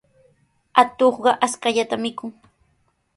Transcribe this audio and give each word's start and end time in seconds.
Atuqqa 0.81 1.31
ashkallata 1.45 1.95
mikun. 2.03 2.29